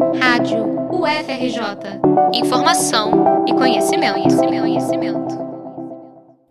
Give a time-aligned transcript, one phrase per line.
[0.00, 2.00] Rádio UFRJ.
[2.32, 5.34] Informação e conhecimento, conhecimento, conhecimento.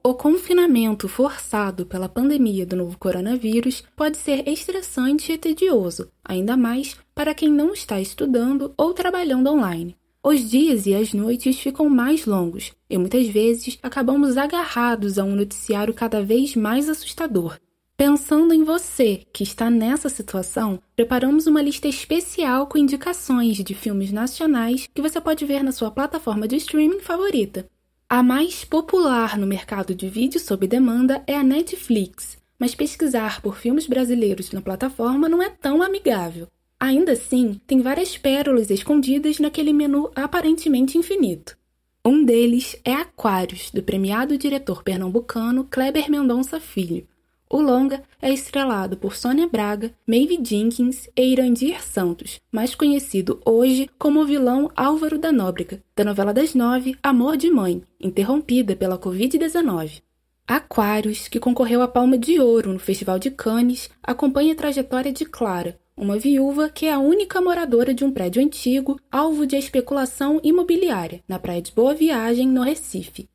[0.03, 6.96] O confinamento forçado pela pandemia do novo coronavírus pode ser estressante e tedioso, ainda mais
[7.15, 9.97] para quem não está estudando ou trabalhando online.
[10.24, 15.36] Os dias e as noites ficam mais longos e muitas vezes acabamos agarrados a um
[15.36, 17.58] noticiário cada vez mais assustador,
[18.00, 24.09] Pensando em você que está nessa situação, preparamos uma lista especial com indicações de filmes
[24.09, 27.70] nacionais que você pode ver na sua plataforma de streaming favorita.
[28.07, 33.57] A mais popular no mercado de vídeo sob demanda é a Netflix, mas pesquisar por
[33.57, 36.48] filmes brasileiros na plataforma não é tão amigável.
[36.79, 41.57] Ainda assim, tem várias pérolas escondidas naquele menu aparentemente infinito.
[42.05, 47.05] Um deles é Aquários, do premiado diretor pernambucano Kleber Mendonça Filho,
[47.52, 53.90] o longa é estrelado por Sônia Braga, Maeve Jenkins e Irandir Santos, mais conhecido hoje
[53.98, 58.99] como o vilão Álvaro da Nóbrega, da novela das nove Amor de Mãe, interrompida pela
[58.99, 60.01] Covid-19.
[60.48, 65.26] Aquários, que concorreu à Palma de Ouro no Festival de Cannes, acompanha a trajetória de
[65.26, 70.40] Clara, uma viúva que é a única moradora de um prédio antigo, alvo de especulação
[70.44, 73.28] imobiliária, na praia de Boa Viagem, no Recife.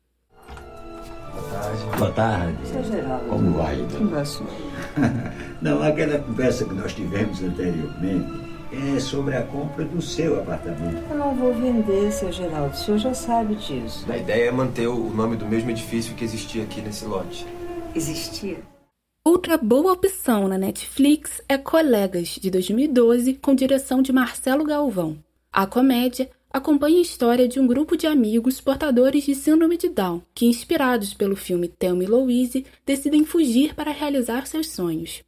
[1.65, 1.97] Tarde.
[1.97, 2.67] Boa tarde.
[2.67, 3.25] Seu Geraldo.
[3.25, 4.07] Como vai, então?
[4.07, 4.51] vai sumir?
[5.61, 11.01] Não, aquela conversa que nós tivemos anteriormente é sobre a compra do seu apartamento.
[11.09, 12.73] Eu não vou vender, seu Geraldo.
[12.73, 14.05] O senhor já sabe disso.
[14.09, 17.47] A ideia é manter o nome do mesmo edifício que existia aqui nesse lote.
[17.95, 18.57] Existia?
[19.23, 25.17] Outra boa opção na Netflix é Colegas, de 2012, com direção de Marcelo Galvão.
[25.51, 30.21] A comédia acompanha a história de um grupo de amigos portadores de síndrome de Down,
[30.33, 35.21] que, inspirados pelo filme Thelma e Louise, decidem fugir para realizar seus sonhos.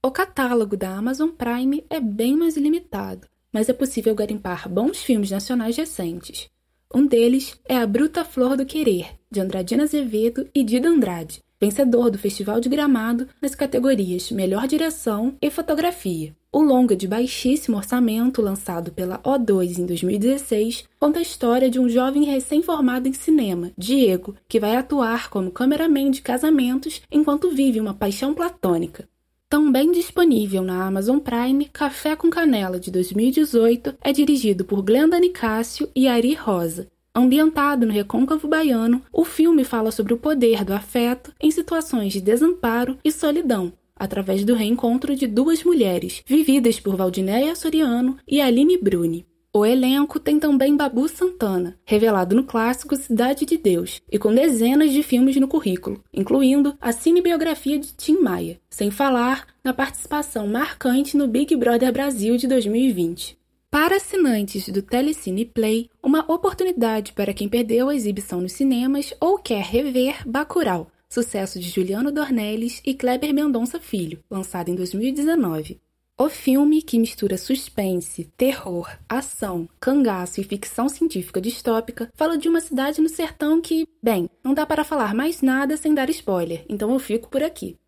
[0.00, 5.32] O catálogo da Amazon Prime é bem mais limitado, mas é possível garimpar bons filmes
[5.32, 6.48] nacionais recentes.
[6.94, 12.10] Um deles é A Bruta Flor do Querer, de Andradina Azevedo e Dida Andrade, vencedor
[12.10, 16.34] do Festival de Gramado nas categorias Melhor Direção e Fotografia.
[16.50, 21.88] O longa de baixíssimo orçamento, lançado pela O2 em 2016, conta a história de um
[21.88, 27.94] jovem recém-formado em cinema, Diego, que vai atuar como cameraman de casamentos enquanto vive uma
[27.94, 29.08] paixão platônica.
[29.48, 35.88] Também disponível na Amazon Prime, Café com Canela de 2018 é dirigido por Glenda Nicásio
[35.94, 36.88] e Ari Rosa.
[37.14, 42.22] Ambientado no recôncavo baiano, o filme fala sobre o poder do afeto em situações de
[42.22, 48.78] desamparo e solidão, através do reencontro de duas mulheres, vividas por Valdinéia Soriano e Aline
[48.78, 49.26] Bruni.
[49.54, 54.90] O elenco tem também Babu Santana, revelado no clássico Cidade de Deus, e com dezenas
[54.90, 61.18] de filmes no currículo, incluindo a cinebiografia de Tim Maia, sem falar na participação marcante
[61.18, 63.41] no Big Brother Brasil de 2020.
[63.72, 69.38] Para assinantes do Telecine Play, uma oportunidade para quem perdeu a exibição nos cinemas ou
[69.38, 75.80] quer rever Bacurau, sucesso de Juliano Dornelles e Kleber Mendonça Filho, lançado em 2019.
[76.18, 82.60] O filme, que mistura suspense, terror, ação, cangaço e ficção científica distópica, fala de uma
[82.60, 86.92] cidade no sertão que, bem, não dá para falar mais nada sem dar spoiler, então
[86.92, 87.78] eu fico por aqui.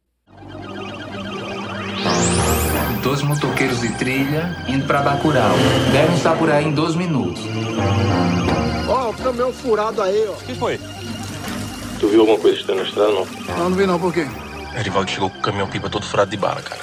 [3.04, 5.54] Dois motoqueiros de trilha indo pra Bacurau.
[5.92, 7.42] Devem estar por aí em 12 minutos.
[8.88, 10.32] Ó, o caminhão furado aí, ó.
[10.32, 10.80] O que foi?
[12.00, 13.26] Tu viu alguma coisa estranha na estrada, não?
[13.58, 14.26] Não, não vi não, por quê?
[14.74, 16.80] Erivaldo chegou com o caminhão pipa todo furado de bala, cara.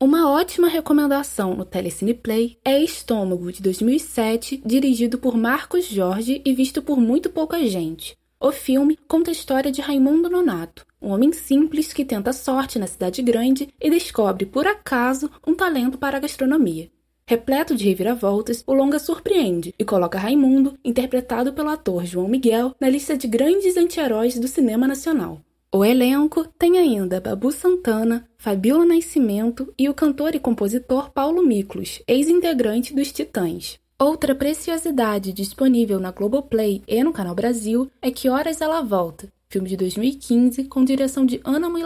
[0.00, 6.54] Uma ótima recomendação no Telecine Play é Estômago, de 2007, dirigido por Marcos Jorge e
[6.54, 8.16] visto por muito pouca gente.
[8.44, 12.86] O filme conta a história de Raimundo Nonato, um homem simples que tenta sorte na
[12.86, 16.90] cidade grande e descobre, por acaso, um talento para a gastronomia.
[17.26, 22.86] Repleto de reviravoltas, o longa surpreende e coloca Raimundo, interpretado pelo ator João Miguel, na
[22.86, 25.40] lista de grandes anti-heróis do cinema nacional.
[25.72, 32.02] O elenco tem ainda Babu Santana, Fabiola Nascimento e o cantor e compositor Paulo Miklos,
[32.06, 33.82] ex-integrante dos Titãs.
[34.04, 39.66] Outra preciosidade disponível na Globoplay e no Canal Brasil é Que Horas Ela Volta, filme
[39.66, 41.80] de 2015 com direção de Ana Mui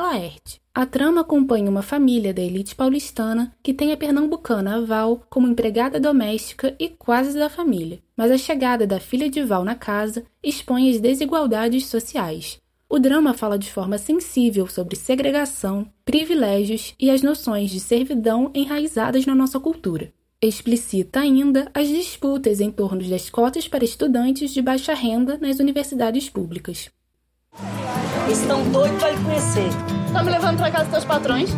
[0.75, 6.01] A trama acompanha uma família da elite paulistana que tem a pernambucana Val como empregada
[6.01, 10.91] doméstica e quase da família, mas a chegada da filha de Val na casa expõe
[10.91, 12.59] as desigualdades sociais.
[12.91, 19.25] O drama fala de forma sensível sobre segregação, privilégios e as noções de servidão enraizadas
[19.25, 20.13] na nossa cultura.
[20.41, 26.31] Explicita ainda as disputas em torno das cotas para estudantes de baixa renda nas universidades
[26.31, 26.89] públicas.
[28.31, 29.69] Estão doidos para lhe conhecer.
[30.13, 31.51] Tá me levando pra casa dos teus patrões?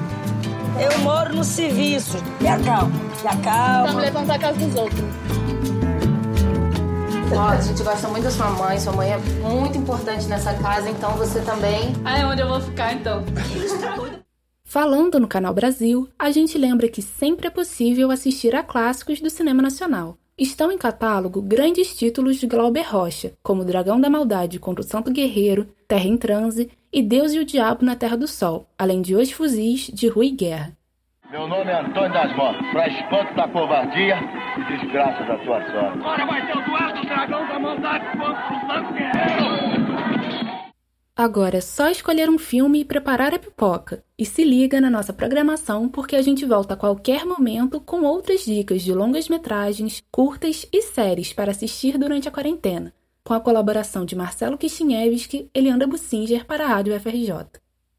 [0.81, 2.17] Eu moro no serviço.
[2.41, 2.93] E a calma,
[3.23, 3.87] e a calma.
[3.87, 5.05] Tá me levando pra casa dos outros.
[7.37, 10.88] Ó, a gente gosta muito da sua mãe, sua mãe é muito importante nessa casa,
[10.88, 11.93] então você também.
[12.03, 13.23] Ah, é onde eu vou ficar então?
[14.70, 19.28] Falando no Canal Brasil, a gente lembra que sempre é possível assistir a clássicos do
[19.28, 20.17] cinema nacional.
[20.38, 25.11] Estão em catálogo grandes títulos de Glauber Rocha, como Dragão da Maldade contra o Santo
[25.11, 29.17] Guerreiro, Terra em Transe e Deus e o Diabo na Terra do Sol, além de
[29.17, 30.70] Os Fuzis, de Rui Guerra.
[31.32, 34.20] Meu nome é Antônio das Motos, pra espanto da covardia
[34.56, 35.99] e desgraça da tua sorte.
[35.99, 39.80] Agora vai ser o duelo do Dragão da Maldade contra o Santo Guerreiro!
[41.22, 44.02] Agora é só escolher um filme e preparar a pipoca.
[44.19, 48.43] E se liga na nossa programação porque a gente volta a qualquer momento com outras
[48.43, 54.06] dicas de longas metragens, curtas e séries para assistir durante a quarentena, com a colaboração
[54.06, 57.61] de Marcelo Kishinevski e Leandra Bussinger para a Rádio FRJ.